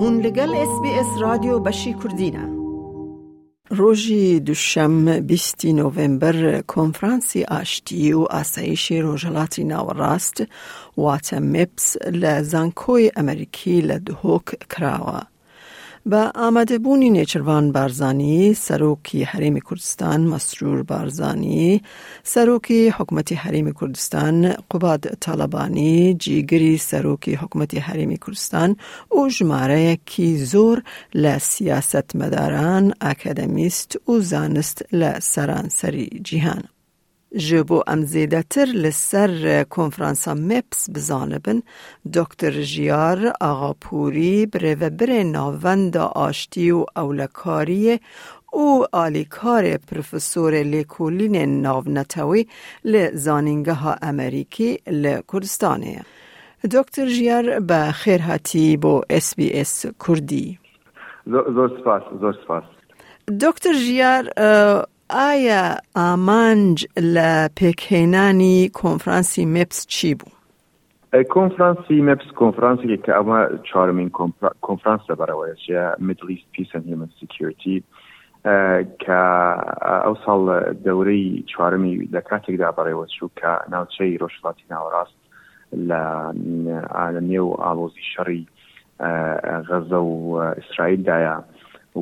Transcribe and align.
هون 0.00 0.20
لگل 0.20 0.54
اس 0.56 0.80
بی 0.82 0.88
اس 0.88 1.06
رادیو 1.20 1.58
بشی 1.60 1.94
کردینه 2.02 2.48
روژی 3.70 4.40
دوشم 4.40 5.20
20 5.20 5.64
نوامبر 5.64 6.60
کنفرانسی 6.60 7.44
آشتی 7.44 8.12
و 8.12 8.20
آسایش 8.30 8.90
روژلاتی 8.92 9.64
ناوراست 9.64 10.42
واتم 10.96 11.42
مپس 11.42 11.96
لزنکوی 12.12 13.10
امریکی 13.16 13.80
لدهوک 13.80 14.46
لە 14.78 15.37
بە 16.10 16.22
ئامادەبوونی 16.40 17.12
نێچروان 17.18 17.66
بارزانانی 17.76 18.54
سەرۆکی 18.64 19.20
هەرێمی 19.32 19.62
کوردستان 19.68 20.20
مەسرور 20.32 20.80
بارزانانی 20.90 21.82
سەرۆکی 22.32 22.80
حکوومەتتی 22.96 23.40
هەرێمی 23.44 23.74
کوردستان 23.78 24.36
قوباد 24.70 25.02
تاالبانی 25.24 26.14
جیگری 26.24 26.74
سەرۆکی 26.90 27.34
حکوومەتتی 27.42 27.84
هەرێمی 27.88 28.18
کوردستان 28.24 28.70
و 29.14 29.18
ژمارەیەکی 29.36 30.28
زۆر 30.52 30.76
لە 31.22 31.34
سیاست 31.52 32.08
مەداران 32.20 32.84
ئاکەدەمیست 33.04 33.90
و 34.08 34.12
زانست 34.30 34.78
لە 35.00 35.10
سەرانسەری 35.32 36.06
جیهانە 36.28 36.68
جبو 37.36 37.80
ام 37.86 38.00
زیده 38.02 38.42
تر 38.42 38.66
لسر 38.66 39.64
کنفرانسا 39.64 40.34
مپس 40.34 40.90
بزانبن 40.90 41.60
دکتر 42.14 42.50
جیار 42.50 43.32
آغاپوری 43.40 44.46
بره 44.46 44.74
و 44.80 44.90
بره 44.90 45.22
ناوند 45.22 45.96
آشتی 45.96 46.70
و 46.72 46.84
اولکاری 46.96 48.00
او 48.52 48.84
آلیکار 48.92 49.76
پروفسور 49.76 50.54
لیکولین 50.54 51.62
ناونتوی 51.62 52.46
لزانینگه 52.84 53.72
ها 53.72 53.96
امریکی 54.02 54.78
لکردستانه 54.86 56.02
دکتر 56.74 57.06
جیار 57.06 57.60
به 57.60 57.90
خیر 57.92 58.20
با 58.80 59.02
اس 59.10 59.34
بی 59.36 59.50
اس 59.52 59.86
کردی 60.08 60.58
زور 61.26 61.68
سپاس 61.80 62.02
زور 62.20 62.32
سپاس 62.44 62.64
دکتر 63.40 63.72
جیار 63.72 64.24
ئایا 65.10 65.76
ئامانج 65.96 66.86
لە 67.14 67.48
پێکهێنانی 67.60 68.70
کۆنفرانسی 68.78 69.46
مپس 69.46 69.86
چی 69.86 70.14
بوو؟ 70.18 70.32
کۆنفرانسی 71.34 71.96
مپس 72.00 72.26
کۆنفرانسی 72.38 72.96
کە 73.04 73.12
ئەمە 73.18 73.38
چارمین 73.70 74.08
کۆنفرانس 74.64 75.00
لە 75.10 75.14
بەرەوەیە 75.20 75.84
میدلیست 75.98 76.46
پیس 76.52 76.68
هێمن 76.88 77.08
سکیورتی 77.20 77.82
کە 79.04 79.22
ئەو 80.04 80.14
ساڵ 80.24 80.40
دەورەی 80.86 81.44
چوارمی 81.50 82.08
لە 82.14 82.20
کاتێکدا 82.28 82.68
بەڕێوە 82.76 83.04
چوو 83.18 83.28
کە 83.40 83.52
ناوچەی 83.72 84.18
ڕۆژڵاتی 84.22 84.64
ناوەڕاست 84.72 85.18
لە 85.88 86.02
لە 87.12 87.20
نێو 87.30 87.48
ئالۆزی 87.62 88.08
شەڕی 88.12 88.42
غەزە 89.68 90.00
و 90.10 90.36
ئیسرائیلدایە 90.58 91.36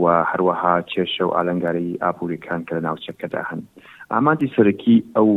و 0.02 0.06
هەروەها 0.30 0.74
کێشە 0.92 1.22
و 1.26 1.34
ئالنگاری 1.36 1.98
ئاپوریکان 2.04 2.60
کە 2.68 2.72
لە 2.76 2.80
ناوچەکەدا 2.86 3.42
هەن 3.50 3.60
ئامادی 4.12 4.52
سەرەکی 4.56 4.96
ئەو 5.16 5.30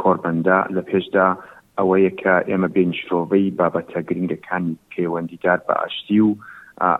کۆربندا 0.00 0.58
لە 0.76 0.82
پێشدا 0.88 1.26
ئەوەیە 1.78 2.10
کە 2.20 2.34
ئێمە 2.50 2.68
بێنشرۆڤەی 2.76 3.54
بابەتە 3.58 4.00
گرنگەکانی 4.08 4.78
پەیوەندیدار 4.92 5.60
بە 5.66 5.74
ئاشتی 5.80 6.20
و 6.26 6.30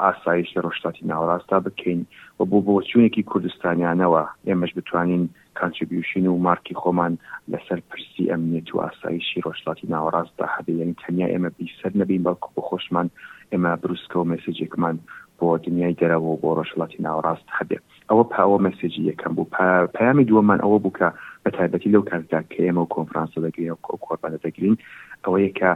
ئاسایش 0.04 0.48
لە 0.56 0.60
ڕۆشتاتی 0.66 1.06
ناوەڕاستا 1.10 1.56
بکەین 1.66 2.00
و 2.38 2.40
بۆ 2.50 2.58
بۆچوونێکی 2.66 3.22
کوردستانیانەوە 3.30 4.22
ئێمەش 4.48 4.72
بتوانین 4.78 5.24
کانتریبیوشن 5.60 6.24
و 6.26 6.38
مارکی 6.46 6.74
خۆمان 6.80 7.12
لەسەر 7.52 7.80
پرسی 7.90 8.24
ئەمنێت 8.30 8.68
و 8.74 8.78
ئاسایشی 8.84 9.44
ڕۆژلاتی 9.46 9.86
ناوەڕاستدا 9.94 10.46
هەبێ 10.56 10.72
یعنی 10.80 10.94
تەنیا 11.02 11.26
ئێمە 11.32 11.50
بیسەر 11.58 11.92
نەبین 12.00 12.22
بەڵکو 12.26 12.50
بۆ 12.54 12.62
خۆشمان 12.68 13.08
ئێمە 13.52 13.70
بروسکە 13.82 14.16
و 14.18 14.28
مێسجێکمان 14.30 14.96
بۆ 15.40 15.48
دنیای 15.66 15.94
دەرەوە 16.00 16.30
بۆ 16.42 16.48
ڕۆژڵاتی 16.58 17.02
ناوەڕاست 17.06 17.46
هەبێ 17.58 17.78
ئەوە 18.10 18.24
پاوە 18.32 18.58
مەسێجی 18.66 19.02
یەکەم 19.10 19.32
بوو 19.36 19.50
پامی 19.96 20.26
دووەمان 20.28 20.58
ئەوە 20.64 20.78
بووکە 20.84 21.08
بە 21.44 21.50
تایبەتی 21.56 21.92
لەو 21.94 22.02
کاردا 22.10 22.40
کە 22.52 22.58
ئێمە 22.66 22.80
و 22.82 22.90
کۆنفرانسە 22.96 23.38
دەگرین 23.46 23.70
و 23.72 23.78
کۆربانە 24.06 24.38
دەگرین 24.46 24.76
ئەوە 25.24 25.38
یەکە 25.46 25.70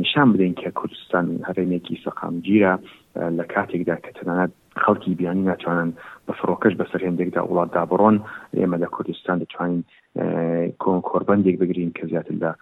نیشان 0.00 0.26
بدەین 0.32 0.54
کە 0.60 0.68
کوردستان 0.78 1.24
هەرێنێکی 1.48 2.00
سەقامگیرە 2.04 2.72
لە 3.38 3.44
کاتێکدا 3.52 3.96
کە 4.04 4.10
تەنانەت 4.18 4.52
خەڵکی 4.84 5.14
بیانی 5.18 5.42
ناتوانن 5.50 5.90
بە 6.26 6.32
فڕۆکەش 6.38 6.74
بەسەر 6.80 7.00
هێندێکدا 7.06 7.40
وڵاتدا 7.48 7.82
بڕۆن 7.90 8.16
ئێمە 8.58 8.76
لە 8.82 8.86
کوردستان 8.94 9.36
دەتوانین 9.42 9.82
کۆن 10.82 10.98
کۆربندێک 11.10 11.56
بگرین 11.62 11.92
کە 11.98 12.04
زیاتر 12.10 12.34
لە 12.44 12.52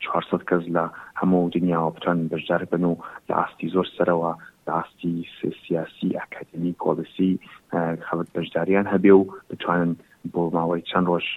400 0.00 0.42
کەس 0.48 0.64
لە 0.76 0.84
هەموو 1.20 1.50
دنیاوە 1.54 1.90
بتوان 1.96 2.18
بەشدار 2.32 2.64
بن 2.72 2.84
و 2.84 2.94
لە 3.30 3.34
ئاستی 3.38 3.68
زۆر 3.74 3.86
سەرەوە 3.96 4.32
ڕاستی 4.70 5.12
سیاسی 5.68 6.08
ئەکادمی 6.20 6.72
کۆلسی 6.84 7.32
خەڵک 8.08 8.28
بەشداریان 8.36 8.86
هەبێ 8.94 9.12
و 9.20 9.24
بتوانن 9.50 9.92
بۆ 10.32 10.40
ماوەی 10.54 10.82
چەند 10.90 11.06
ڕۆژ 11.12 11.28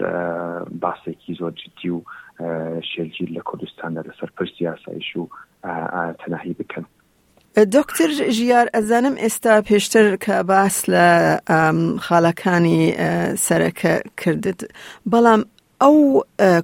باسێکی 0.84 1.34
زۆر 1.40 1.53
جدی 1.62 1.90
و 1.96 2.00
شێرگیر 2.92 3.30
لە 3.38 3.42
کوردستاندا 3.47 4.02
لەسەر 4.08 4.30
پر 4.38 4.47
سیاسایش 4.58 5.09
و 5.19 5.24
تەناهی 6.22 6.56
بکەن. 6.59 6.86
دکتر 7.75 8.09
ژیار 8.38 8.68
ئەزانم 8.78 9.16
ئێستا 9.24 9.56
پێشتر 9.68 10.08
کە 10.25 10.34
باس 10.52 10.75
لە 10.94 11.06
خاڵەکانی 12.06 12.81
سەرەکە 13.46 13.94
کردت 14.24 14.62
بەڵام 15.12 15.42
ئەو 15.81 15.98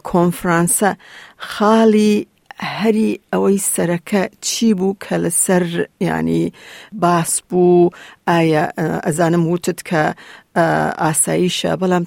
کۆنفرانسە 0.09 0.89
خاڵی 1.51 2.25
هەری 2.59 3.09
ئەوەی 3.34 3.59
سەرەکە 3.73 4.23
چی 4.50 4.73
بوو 4.78 4.94
کە 5.03 5.13
لەسەر 5.23 5.63
ینی 6.01 6.53
باس 6.94 7.41
بوو 7.50 7.90
ئایا 8.28 8.63
ئەزانم 9.06 9.47
وتت 9.47 9.79
کە 9.90 10.03
ئاساییشە 11.03 11.72
بەڵام 11.81 12.03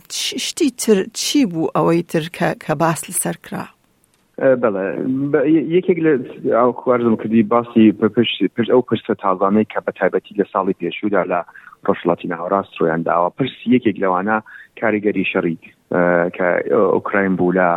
شتی 0.47 0.71
تر 0.71 1.03
چی 1.15 1.47
بوو 1.47 1.71
ئەوەی 1.77 2.03
تر 2.03 2.25
کە 2.65 2.73
باس 2.83 3.01
لەسەر 3.11 3.37
کرا. 3.47 3.65
بەڵێ 4.63 4.87
یەکێک 5.77 5.99
لە 6.07 6.13
ئەو 6.59 6.71
خوارزم 6.73 7.17
کردی 7.17 7.43
باسی 7.43 7.93
پرش 8.55 8.71
ئەو 8.71 8.83
پرسە 8.89 9.15
تازانەی 9.23 9.67
کە 9.73 9.79
بە 9.87 9.93
تایبەتی 9.99 10.37
لە 10.41 10.45
ساڵی 10.53 10.79
پێشودا 10.81 11.23
لە 11.33 11.41
ڕۆژڵاتی 11.87 12.31
ناوەڕاست 12.33 12.73
ڕۆیان 12.79 13.03
داوە 13.09 13.31
پرس 13.37 13.55
یەکێک 13.75 13.97
لەوانە 14.03 14.37
کاریگەری 14.81 15.25
شەریک 15.33 15.63
کە 16.37 16.49
ئۆکراین 16.95 17.35
بوو 17.39 17.53
لە 17.59 17.69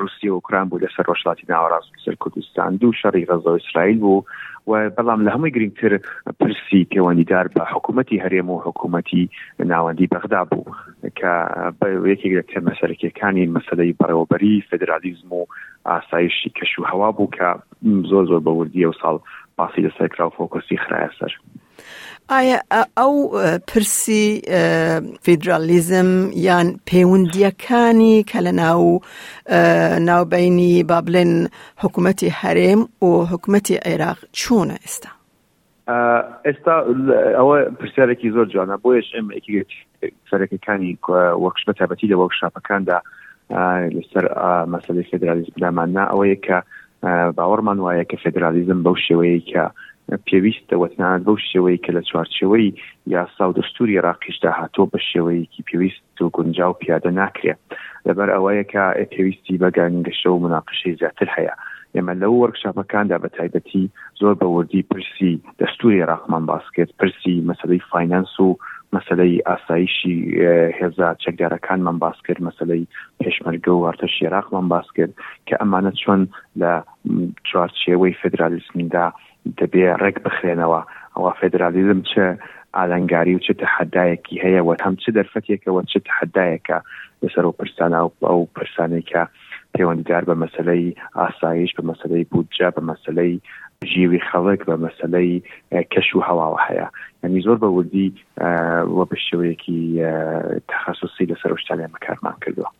رووسی 0.00 0.28
ئۆکران 0.34 0.66
بوو 0.68 0.82
لەسەر 0.84 1.04
ڕۆژلاتی 1.10 1.48
ناوەڕاست 1.52 1.92
سەر 2.04 2.14
کوردستان 2.22 2.70
دوو 2.80 2.92
شەڕی 3.00 3.24
ڕزۆ 3.30 3.52
ئیسرائیل 3.58 3.96
بوو 4.04 4.22
و 4.68 4.72
بەڵام 4.96 5.20
لە 5.26 5.30
هەمووی 5.34 5.50
گرنگتر 5.56 5.92
پرسی 6.40 6.84
پەیوەندیدار 6.92 7.46
بە 7.54 7.62
حکوومەتتی 7.74 8.22
هەرێم 8.24 8.48
و 8.50 8.58
حکوومەتتی 8.66 9.24
ناوەندی 9.72 10.10
بەغدا 10.14 10.42
بوو 10.50 10.68
کە 11.18 11.32
یەکێک 12.12 12.32
لە 12.40 12.44
تێمە 12.50 12.72
سەرکیەکانی 12.80 13.50
مەسلەی 13.56 13.96
بەڕێوەبەری 14.00 14.64
فدرالیزم 14.70 15.28
و 15.38 15.42
ئاسایشی 15.88 16.52
کەش 16.56 16.72
و 16.78 16.84
هەوا 16.92 17.08
بوو 17.16 17.30
کە 17.36 17.48
زۆر 18.10 18.24
زۆر 18.30 18.40
بەوردیە 18.46 18.86
و 18.90 18.98
ساڵ 19.00 19.16
باسی 19.58 19.84
لەسەرکرا 19.86 20.24
و 20.26 20.34
فۆکسی 20.36 20.78
خراە 20.84 21.10
سەر. 21.18 21.32
ئایا 22.30 22.58
ئەو 22.98 23.58
پرسی 23.66 24.42
فیدرالیزم 25.22 26.30
یان 26.36 26.66
پەیوەندیەکانی 26.90 28.24
کە 28.30 28.38
لە 28.46 28.52
ناو 28.54 29.00
ناوبینی 30.08 30.82
با 30.82 31.00
بڵێن 31.06 31.48
حکوومەتی 31.82 32.32
هەرێم 32.42 32.80
و 33.04 33.08
حکوومەتی 33.30 33.78
عێراق 33.86 34.18
چوونە 34.32 34.76
ئێستا 34.84 35.10
ئێستا 36.46 36.76
ئەوە 37.36 37.56
پرسیارێکی 37.80 38.30
زۆر 38.34 38.46
جوانە 38.52 38.76
بۆیش 38.82 39.04
ئەم 39.16 39.26
سەرەکەەکانی 40.30 40.98
وەکشمە 41.42 41.72
تابەتی 41.78 42.06
لە 42.12 42.16
وەکشاپەکاندا 42.18 42.98
لەسەر 43.96 44.24
مەسلەی 44.74 45.08
فدرالیزم 45.10 45.52
لاماننا 45.62 46.04
ئەوەیە 46.12 46.38
کە 46.46 46.56
باوەڕمان 47.36 47.78
وایە 47.84 48.04
کە 48.10 48.16
فدرالیزم 48.24 48.80
بەو 48.84 48.96
شێوەیە 49.06 49.40
کە 49.52 49.64
پێویستە 50.28 50.74
وەتنان 50.82 51.20
بەو 51.26 51.36
شێوەی 51.50 51.82
کە 51.84 51.90
لە 51.96 52.02
چوارچەوەی 52.10 52.68
یاسا 53.14 53.44
و 53.48 53.56
دەستوری 53.58 54.02
ڕاقیشدا 54.06 54.50
هاتۆ 54.60 54.82
بە 54.92 54.98
شێوەیەکی 55.10 55.62
پێویست 55.68 56.16
و 56.22 56.26
گونجا 56.36 56.66
و 56.70 56.78
پیادە 56.82 57.10
ناکرێت 57.20 57.60
لەبەر 58.06 58.28
ئەوەیە 58.34 58.64
کە 58.72 58.84
پێویستی 59.14 59.60
بەگانگەشە 59.62 60.28
و 60.32 60.42
مناقشەی 60.44 60.96
زیاتر 61.00 61.28
هەیە. 61.36 61.54
ئێمە 61.94 62.14
لەو 62.22 62.34
وەرکشاپەکاندا 62.42 63.16
بە 63.22 63.28
تایبەتی 63.36 63.84
زۆر 64.20 64.34
بەوردی 64.40 64.82
پرسی 64.90 65.32
دەستوری 65.60 66.06
ڕاخمان 66.10 66.44
باسکێت 66.52 66.90
پرسی 66.98 67.34
مەسلەی 67.50 67.84
فینەنس 67.90 68.32
و 68.46 68.48
مەسلەی 68.96 69.34
ئاساییشی 69.48 70.16
هێزا 70.78 71.08
چەکدارەکانمان 71.24 71.96
باس 72.04 72.18
کرد 72.26 72.40
مەسلەی 72.48 72.84
پێشمەرگە 73.20 73.70
و 73.74 73.78
وارتە 73.84 74.06
شێراخمان 74.16 74.66
باس 74.74 74.86
کرد 74.96 75.12
کە 75.48 75.54
ئەمانە 75.60 75.92
چۆن 76.02 76.22
لە 76.60 76.72
چوارچێوەی 77.48 78.14
فدرالیسمیدا 78.22 79.06
دەبێ 79.58 79.86
ڕێک 80.02 80.16
بخرێنەوە 80.26 80.80
ئەوە 81.14 81.30
فێدرالیزم 81.40 82.00
چە 82.10 82.24
ئالنگاری 82.76 83.34
و 83.36 83.42
چ 83.46 83.48
تحدایەکی 83.64 84.40
هەیە 84.44 84.60
و 84.64 84.70
هەم 84.84 84.94
چ 85.02 85.04
دەرفەتێکەوە 85.16 85.80
چ 85.90 85.94
تحدایەکە 86.10 86.78
لەسەر 87.22 87.44
و 87.46 87.56
پرسانە 87.58 87.96
ئەو 88.28 88.40
پرسانێکە 88.56 89.22
پەیوەندگار 89.74 90.22
بە 90.30 90.34
مەسلەی 90.42 90.84
ئاسایش 91.18 91.70
بە 91.76 91.82
مەسلەی 91.90 92.24
بودجا 92.32 92.68
بە 92.76 92.82
مەسلەی 92.90 93.34
ژیوی 93.92 94.24
خەڵک 94.28 94.60
بە 94.68 94.74
مەسلەی 94.84 95.32
کەش 95.92 96.08
و 96.16 96.24
هەواوە 96.28 96.60
هەیە 96.66 96.88
یعنی 97.22 97.44
زۆر 97.46 97.56
بە 97.62 97.68
وردی 97.76 98.08
وە 98.96 99.04
بە 99.10 99.16
شێوەیەکی 99.26 99.80
تەخصصی 100.70 101.28
لەسەر 101.30 101.50
شتانیان 101.62 101.92
بەکارمان 101.94 102.36
کردووە 102.44 102.70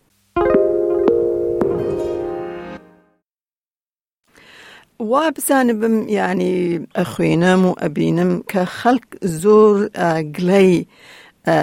وا 5.03 5.31
بزانم 5.31 5.81
بم 5.81 6.09
ینی 6.09 6.87
خوێنم 6.97 7.61
و 7.67 7.75
ئەبینم 7.83 8.31
کە 8.53 8.63
خەڵک 8.81 9.05
زۆر 9.43 9.77
گلەی 10.37 10.87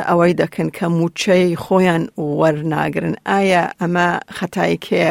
ئەوەی 0.10 0.34
دەکەن 0.42 0.70
کە 0.78 0.86
موچەی 1.00 1.56
خۆیان 1.64 2.04
وەرناگرن 2.40 3.16
ئایا 3.28 3.64
ئەمە 3.82 4.08
خەتایکێ 4.38 5.04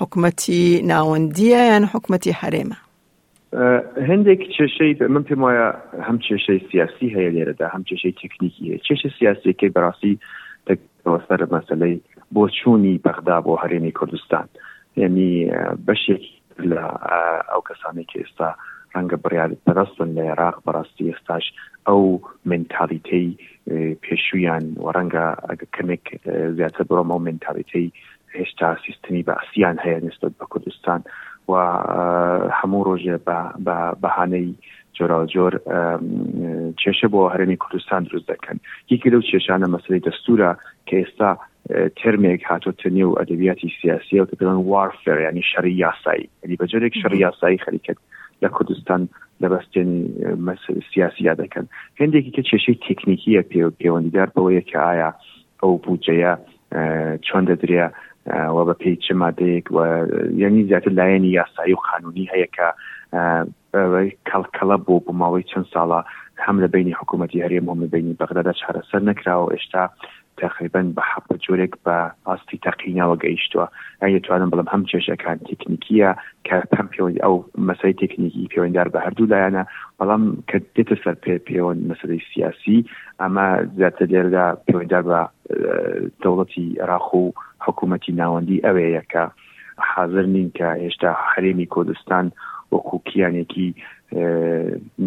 حکوومەتی 0.00 0.66
ناوەندیە 0.92 1.60
یان 1.70 1.84
حکوومەتی 1.92 2.36
هەرێمە 2.40 2.78
هەندێک 4.08 4.40
کێشەی 4.56 4.92
من 5.14 5.22
پێم 5.28 5.40
وایە 5.44 5.68
هەم 6.06 6.18
کێشەی 6.26 6.60
سیاسی 6.70 7.06
هەیە 7.14 7.30
لێرەدا 7.36 7.66
هەم 7.74 7.82
کێشەی 7.88 8.12
تکنیکی 8.20 8.64
هەیە 8.68 8.80
کێشە 8.86 9.10
سیاسیەکەی 9.18 9.72
بەڕاستی 9.74 10.14
سەر 11.28 11.40
مەسلەی 11.54 11.96
بۆ 12.34 12.42
چوونی 12.58 13.00
بەغدا 13.04 13.36
بۆ 13.46 13.52
هەرێمی 13.62 13.92
کوردستان 13.98 14.46
یعنی 14.96 15.30
بەشێکی 15.86 16.39
لە 16.70 16.84
ئەو 17.50 17.60
کەسانی 17.68 18.04
کە 18.10 18.16
ئێستا 18.22 18.48
ڕەنگە 18.94 19.16
بریاد 19.24 19.52
پەرستن 19.66 20.08
لە 20.16 20.22
عێراق 20.28 20.56
بەڕاستی 20.66 21.08
ئێستاش 21.10 21.44
ئەو 21.88 22.00
منتالیتەی 22.50 23.28
پێشویان 24.04 24.64
و 24.82 24.86
ڕەنگە 24.96 25.26
ئەگە 25.48 25.66
کەمێک 25.76 26.04
زیاتر 26.56 26.82
بڕۆمە 26.88 27.14
و 27.16 27.24
منتالیتەی 27.28 27.88
هێشتا 28.36 28.68
سیستمی 28.86 29.26
بەسییان 29.28 29.76
هەیە 29.84 29.98
نسبت 30.08 30.32
بە 30.40 30.46
کوردستان 30.52 31.00
و 31.50 31.52
هەموو 32.58 32.86
ڕۆژێ 32.88 33.16
بە 33.26 33.38
بەهانەی 34.02 34.48
جۆراجۆر 34.96 35.52
کێشە 36.80 37.08
بۆ 37.12 37.20
هەرمی 37.32 37.60
کوردستان 37.62 38.00
دروست 38.08 38.26
دەکەن 38.32 38.56
یەکی 38.92 39.10
لەو 39.12 39.22
کێشانە 39.30 39.68
مەسلەی 39.74 40.04
دەستورە 40.06 40.50
کە 40.88 40.94
ئێستا 41.02 41.32
ترمێک 42.02 42.42
هاتۆتە 42.50 42.88
نێو 42.96 43.16
ئەدەبیاتی 43.18 43.68
سیاسیە 43.80 44.22
کە 44.30 44.34
پێڵن 44.38 44.60
وارفێر 44.70 45.18
ینی 45.26 45.44
شەڕی 45.50 45.74
یاسایی 45.84 46.30
ئەدی 46.42 46.58
بەجێرێک 46.60 46.94
شەڕی 47.02 47.18
یاسایی 47.26 47.62
خەریکت 47.64 47.98
لە 48.42 48.48
کوردستان 48.54 49.00
لەبەستێنی 49.42 50.00
سیاسیا 50.92 51.32
دەکەن 51.42 51.64
هەندێکی 52.00 52.30
کە 52.36 52.42
کێشەی 52.48 52.76
تکنیکیە 52.86 53.42
پێ 53.50 53.60
پەیوەندیدار 53.80 54.28
بەوەیە 54.36 54.62
کە 54.70 54.78
ئایا 54.86 55.10
ئەو 55.62 55.72
بودجەیە 55.84 56.32
چۆن 57.26 57.42
دەدرێ 57.50 57.86
و 58.56 58.58
بە 58.68 58.74
پێی 58.80 58.96
چه 59.06 59.12
مادەیەک 59.22 59.66
و 59.76 59.78
یعنی 60.42 60.66
زیاتر 60.70 60.90
لایەنی 61.00 61.34
یاسایی 61.38 61.74
و 61.76 61.80
قانونی 61.88 62.30
هەیە 62.32 62.48
کە 62.56 62.68
کەڵکەڵە 64.28 64.76
بۆ 64.86 64.94
بماوەی 65.06 65.48
چەند 65.50 65.66
ساڵە 65.74 66.00
هەم 66.44 66.56
لە 66.64 66.68
بینی 66.74 66.94
حکوومەتتی 67.00 67.42
هەرێ 67.44 67.58
مۆمی 67.66 67.88
بینی 67.94 68.16
بەغدادا 68.20 68.52
چارەسەر 68.60 69.02
نکراوە 69.08 69.46
ئێشتا 69.52 69.84
تقریبن 70.40 70.86
بە 70.96 71.02
حەپە 71.12 71.34
جۆرێک 71.44 71.72
بە 71.84 71.96
ئاستی 72.28 72.58
تەقینەوە 72.66 73.14
گەیشتووە 73.24 73.66
ئەتوانم 74.12 74.50
بڵم 74.52 74.68
هەم 74.74 74.82
کێشەکان 74.90 75.38
تکنیکیە 75.48 76.10
کە 76.46 76.56
پەم 76.72 76.88
ئەو 77.24 77.36
مەسای 77.68 77.94
تکنیکی 78.02 78.48
پەیوەندار 78.52 78.88
بە 78.94 78.98
هەردوو 79.06 79.30
لایەنە 79.32 79.62
بەڵام 79.98 80.22
کە 80.48 80.56
دێتە 80.76 80.96
سەر 81.02 81.14
پێ 81.22 81.32
پەیوەند 81.48 81.80
مەسەی 81.90 82.20
سیاسی 82.30 82.78
ئەمە 83.20 83.46
زیاتر 83.76 84.06
لێردا 84.12 84.46
پەیوەندار 84.66 85.02
بە 85.08 85.20
دەوڵەتی 86.22 86.66
عراق 86.82 87.08
و 87.14 87.24
حکوومەتی 87.64 88.16
ناوەندی 88.20 88.62
ئەوەیە 88.66 89.02
کە 89.12 89.22
حاضر 89.92 90.24
نین 90.34 90.48
کە 90.58 90.68
هێشتا 90.82 91.10
حرێمی 91.30 91.70
کۆدستان 91.74 92.26
وەکو 92.74 92.96
کیانێکی 93.08 93.68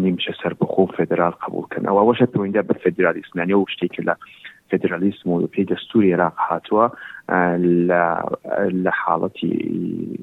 نیمشە 0.02 0.32
سەر 0.40 0.52
بخۆ 0.60 0.82
فدرال 0.96 1.34
قبولکەن 1.42 1.82
ئەوە 1.88 2.02
وەشە 2.08 2.26
پەیوەندە 2.32 2.60
بە 2.68 2.74
فدرالی 2.84 3.22
سنانی 3.30 3.54
و 3.58 3.64
شتێک 3.74 3.94
لە 4.08 4.14
فدرالیسم 4.70 5.30
و 5.30 5.46
پێی 5.46 5.64
دەستوری 5.64 6.12
عێراق 6.14 6.36
هاتووە 6.48 6.86
لە 8.84 8.90
حاڵەتی 9.02 9.56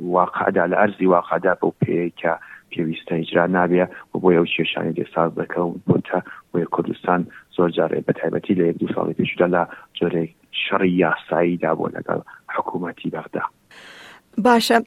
واقعدا 0.01 0.67
لە 0.67 0.75
ئەرزی 0.81 1.05
واقعدا 1.05 1.53
بەو 1.61 1.73
پێکە 1.85 2.33
پێویستە 2.73 3.11
هیجرا 3.15 3.47
نابێ 3.47 3.83
و 4.15 4.19
بۆ 4.19 4.29
ئەو 4.35 4.45
کێشانی 4.57 4.93
دێساز 4.93 5.31
دەکەون 5.39 5.73
بۆتە 5.89 6.19
وەیە 6.53 6.65
کوردستان 6.73 7.27
زۆر 7.57 7.69
جارێ 7.77 8.01
بە 8.07 8.13
تایبەتی 8.21 8.55
لە 8.57 8.63
یەک 8.69 8.77
دو 8.79 8.87
ساڵی 8.95 9.13
پێشدا 9.19 9.47
لە 9.55 9.61
جۆرێک 9.99 10.29
شەڕی 10.63 10.91
یاساییدا 11.03 11.75
بۆ 11.75 11.87
لەگەڵ 11.95 12.19
حکوومەتی 12.55 13.09
بەغدا. 13.09 13.43
باشە 14.43 14.77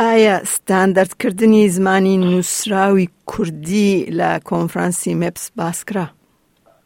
ئایا 0.00 0.44
ستاندەردکردنی 0.44 1.68
زمانی 1.68 2.16
نووسراوی 2.32 3.08
کوردی 3.26 4.06
لە 4.18 4.40
کۆنفرانسی 4.50 5.14
مپس 5.14 5.50
باسکرا 5.56 6.06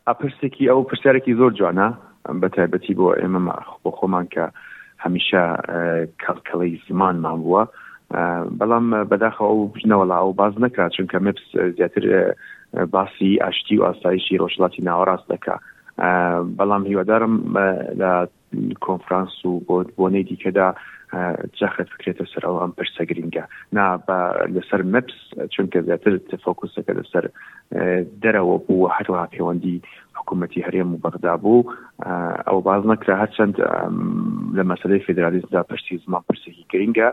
ئەپرسێکی 0.09 0.69
ئەو 0.71 0.83
پرسیارێکی 0.89 1.35
زۆر 1.35 1.53
جوانە 1.59 1.95
بە 2.41 2.49
تایبەتی 2.57 2.95
بۆ 2.99 3.07
ئێمە 3.21 3.41
بۆ 3.83 3.91
خۆمان 3.99 4.27
کە 4.35 4.45
هەمیشە 5.05 5.43
کەڵکەڵی 6.23 6.73
زمانمان 6.89 7.39
بووە 7.45 7.63
بەڵام 8.59 8.87
بەداخەوە 9.11 9.53
و 9.59 9.69
بژنەوەلا 9.75 10.19
و 10.23 10.33
باز 10.41 10.53
نکات 10.63 10.93
چونکە 10.97 11.17
مپس 11.27 11.45
زیاتر 11.77 12.05
باسی 12.95 13.31
ئاشتی 13.43 13.77
و 13.79 13.85
ئاسایشی 13.87 14.39
ڕۆژڵاتی 14.43 14.85
ناوەڕاست 14.89 15.27
دکا 15.33 15.57
بەڵام 16.59 16.83
هیوادارم 16.91 17.35
لە 18.01 18.13
کۆنفرانس 18.87 19.35
و 19.47 19.53
بۆنەی 19.97 20.25
دیکەدا 20.31 20.67
جاخت 21.61 21.87
بکرێتە 21.93 22.25
سەرەوە 22.33 22.61
ئەم 22.63 22.73
پرسە 22.79 23.03
گرنگە 23.11 23.45
نا 23.77 23.85
لەسەر 24.55 24.81
مپس 24.93 25.17
چونکە 25.55 25.79
زیاتر 25.87 26.13
تفۆکوسەکە 26.31 26.93
لەسەر 26.99 27.25
دەرەوە 28.23 28.55
بوو 28.67 28.89
هەروها 28.97 29.27
پەیوەندی 29.33 29.79
حکوومەتتی 30.27 30.63
هەرێم 30.67 30.89
و 30.93 31.01
بەغدا 31.05 31.35
بوو 31.43 31.65
ئەو 32.47 32.59
باز 32.69 32.83
نەکرا 32.91 33.15
هەرچەند 33.23 33.55
لە 34.57 34.63
مەسلەی 34.71 35.05
فدرالیزمدا 35.07 35.63
پشتی 35.71 35.97
زمان 36.07 36.23
پرسێکی 36.29 36.65
گرینگە 36.73 37.09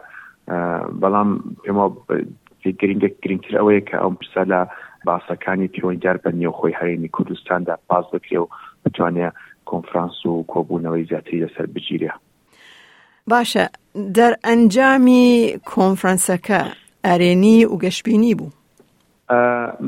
بەڵام 1.01 1.29
پێما 1.63 1.85
گرینگە 2.81 3.09
گرنگتر 3.23 3.53
ئەوەیە 3.59 3.81
کە 3.89 3.95
ئەم 4.03 4.13
پرسە 4.19 4.41
لە 4.51 4.59
باسەکانی 5.05 5.67
پیوەنجار 5.73 6.17
بە 6.23 6.31
نێوخۆی 6.39 6.77
هەرێمی 6.79 7.09
کوردستاندا 7.15 7.75
پاس 7.89 8.05
بکرێ 8.13 8.37
و 8.43 8.47
بتوانێ 8.85 9.29
کۆنفرانس 9.69 10.17
و 10.25 10.33
کۆبوونەوەی 10.53 11.05
زیاتری 11.09 11.43
لەسەر 11.45 11.67
بگیرە 11.73 12.11
باشە 13.31 13.65
دەرئەنجامی 14.17 15.25
کۆنفرانسەکە 15.71 16.59
ئەرێنی 17.07 17.57
و 17.65 17.77
گەشتبینی 17.83 18.35
بوو 18.39 18.49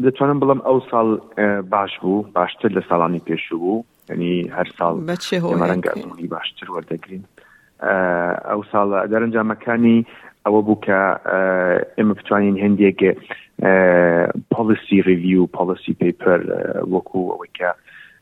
دەتوانم 0.03 0.39
بڵم 0.41 0.59
ئەو 0.69 0.77
ساڵ 0.89 1.07
باش 1.73 1.95
بوو 2.01 2.23
باشتر 2.35 2.69
لە 2.75 2.81
ساڵانی 2.89 3.19
پێشوو 3.29 3.59
بوو 3.59 3.83
ینی 4.12 4.33
هەر 4.55 4.67
ساڵ 4.77 4.95
ڕەنگەی 5.71 6.27
باشتر 6.35 6.67
وەردەگرین 6.75 7.23
ئەو 8.51 8.63
ساڵ 8.71 8.88
دەرەنجامەکانی 9.12 9.97
ئەوە 10.45 10.62
بوو 10.69 10.79
کە 10.88 11.01
ئێمە 11.97 12.13
بتوانین 12.19 12.57
هەندێک 12.63 13.00
پۆلیسی 14.55 15.01
ریویو 15.12 15.47
پۆلیسی 15.59 15.93
پیپەر 16.03 16.39
وەکو 16.95 17.21
ئەوەی 17.31 17.51
کە 17.62 17.69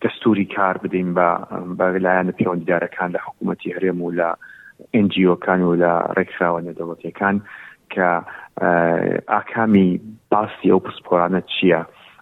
دەستوری 0.06 0.46
کار 0.56 0.75
بدەین 0.86 1.10
بە 1.18 1.28
بەلایەنە 1.80 2.34
پەیوەندیدارەکان 2.40 3.10
لە 3.16 3.20
حکوومەتتی 3.25 3.74
هەرێم 3.75 4.01
و 4.01 4.12
لە 4.20 4.30
ئنجیۆکان 4.96 5.62
و 5.70 5.75
لە 5.84 5.92
ڕێکخراوە 6.18 6.62
نەدەوڵەتەکان 6.68 7.38
کە 7.94 8.10
ئاکامی 9.28 9.88
باسی 10.32 10.68
ئەو 10.72 10.80
پسپۆرانە 10.88 11.42
چییە 11.56 11.80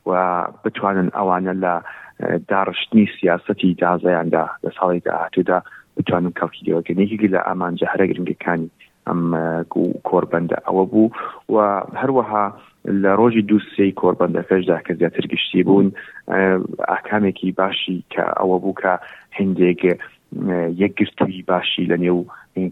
و 0.09 0.11
بتوانن 0.65 1.07
ئەوانە 1.17 1.53
لە 1.63 1.73
داڕشتنی 2.51 3.05
سیاستی 3.21 3.73
دازایاندا 3.81 4.45
لە 4.63 4.69
ساڵی 4.77 4.99
داهاتوودا 5.07 5.59
بتوانن 5.97 6.33
کەڵکیەوەگەنێکی 6.39 7.31
لە 7.35 7.39
ئامانجە 7.47 7.85
هەرە 7.93 8.05
گرنگەکانی 8.09 8.69
ئەم 9.07 9.21
کۆربەندە 10.09 10.57
ئەوە 10.67 10.85
بوو 10.91 11.09
و 11.53 11.55
هەروەها 12.01 12.45
لە 13.03 13.11
ڕۆژی 13.19 13.45
دووسی 13.49 13.91
کۆربندەکەشدا 14.01 14.77
کە 14.85 14.91
زیاتر 14.99 15.25
گشتی 15.33 15.63
بوون 15.67 15.87
ئاکامێکی 16.91 17.49
باشی 17.61 17.97
کە 18.13 18.23
ئەوە 18.39 18.57
بوو 18.63 18.75
کە 18.83 18.93
هندێک 19.37 19.81
یەکگرتوی 20.81 21.41
باشی 21.47 21.85
لە 21.87 21.97
نێو 21.99 22.23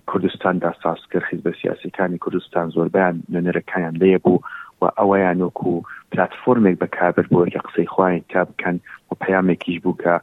کوردستاندا 0.05 0.71
ساس 0.83 0.97
کرد 1.11 1.23
حیزب 1.31 1.51
سیاسەکانی 1.61 2.17
کوردستان 2.23 2.67
زۆربیان 2.75 3.15
نوێنەرەکانیان 3.31 3.95
لێ 4.01 4.17
بوو 4.23 4.39
و 4.81 4.85
ئەوەیان 4.99 5.39
وەکو 5.45 5.73
پلتفۆرمێک 6.11 6.75
بەکبر 6.83 7.25
بۆ 7.31 7.39
لە 7.53 7.59
قسەی 7.65 7.87
خوۆیان 7.93 8.21
تا 8.31 8.41
بکەن 8.49 8.75
و 9.09 9.13
پەیامێکیش 9.23 9.77
بوو 9.83 9.97
کە 10.03 10.13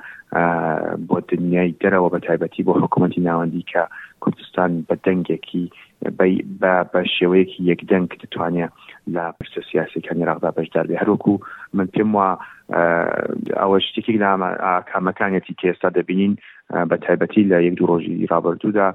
بۆ 1.08 1.16
دنیای 1.30 1.74
دەرەوە 1.82 2.08
بە 2.14 2.18
تایبەتی 2.26 2.64
بۆ 2.66 2.72
حکوومەتی 2.84 3.20
ناوەندی 3.28 3.64
کە 3.72 3.82
کوردستان 4.22 4.70
بە 4.88 4.94
دەنگێکی 5.06 5.64
بە 6.92 7.00
شێوەیەکی 7.16 7.60
یەکدەنگ 7.70 8.08
دەتوانێت 8.22 8.72
لە 9.14 9.24
پرسە 9.38 9.60
سیاسەکان 9.70 10.18
عراقدا 10.22 10.50
بەشدار 10.56 10.86
بێ 10.88 10.96
هەروکو 11.02 11.34
من 11.76 11.86
پێم 11.94 12.10
وە 12.18 12.28
ئەوە 13.60 13.78
شتێکی 13.86 14.16
لە 14.22 14.30
کامەکانێتی 14.90 15.54
کێستا 15.60 15.88
دەبینین 15.98 16.34
بە 16.88 16.96
تایبەتی 17.06 17.48
لە 17.50 17.58
یەک 17.66 17.74
دوو 17.78 17.88
ڕۆژی 18.00 18.26
رابرردوودا 18.32 18.86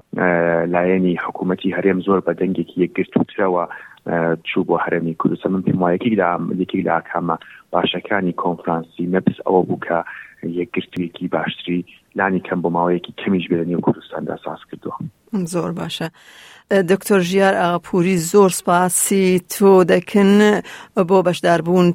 لایەنی 0.74 1.14
حکوومەتی 1.24 1.74
هەرێم 1.76 1.98
زۆر 2.06 2.18
بە 2.26 2.32
دەنگێکی 2.40 2.76
یەکگرتوترەوە 2.84 3.64
چوو 4.48 4.64
بۆ 4.68 4.76
هەرمی 4.84 5.14
کوردستە 5.20 5.46
من 5.52 5.62
پێم 5.66 5.78
وایەکیلێکی 5.82 6.84
لە 6.86 6.92
ئاکامە 6.96 7.36
باشەکانی 7.72 8.34
کۆنفرانسی 8.42 9.04
نەپس 9.14 9.36
ئەوە 9.46 9.62
بووکە 9.68 9.98
یەکگرتوێکی 10.60 11.26
باشتری 11.36 11.80
لانی 12.18 12.40
کەم 12.46 12.58
بۆ 12.62 12.68
ماوەیەکی 12.76 13.12
کەمیش 13.20 13.44
بێنی 13.50 13.74
و 13.76 13.84
کوردستاندا 13.86 14.36
ساز 14.44 14.58
کردووە 14.68 14.96
زۆر 15.52 15.70
باشە. 15.80 16.06
دکتۆر 16.92 17.20
ژیار 17.20 17.54
ئاپوری 17.54 18.16
زۆر 18.32 18.50
سپاسی 18.60 19.40
تۆ 19.54 19.84
دەکن 19.92 20.36
بۆ 21.08 21.18
بەشداربوون 21.26 21.88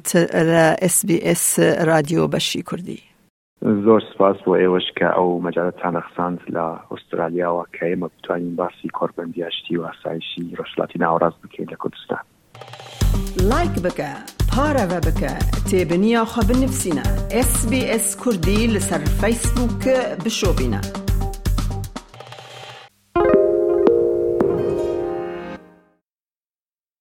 لە 0.50 0.62
SسBS 0.94 1.42
رادیۆ 1.90 2.22
بەشی 2.32 2.62
کوردی. 2.62 3.00
زۆر 3.64 4.02
سپاس 4.14 4.36
بۆ 4.46 4.52
ئێوەش 4.62 4.88
کە 4.98 5.08
ئەو 5.16 5.28
مەجارەتان 5.46 5.94
ئەخساند 5.98 6.38
لە 6.54 6.64
ئوسترالیاوە 6.90 7.64
کە 7.76 7.82
ئێمە 7.90 8.08
بتوانین 8.14 8.56
باسی 8.60 8.88
کۆربندیاشتی 8.98 9.76
و 9.78 9.82
ئاسایشی 9.88 10.44
ڕۆژلاتی 10.58 10.98
ناوەڕاز 11.02 11.34
بکەین 11.42 11.68
لە 11.72 11.76
کوردستان 11.82 12.22
لایک 13.50 13.74
بکە 13.86 14.10
پارەوە 14.52 14.98
بکە 15.06 15.32
تێبنیاخوا 15.70 16.42
بنفسینە 16.50 17.04
SسBS 17.52 18.06
کوردی 18.22 18.68
لەسەر 18.74 19.02
فیسبووکە 19.20 19.96
بشۆبینە. 20.24 21.05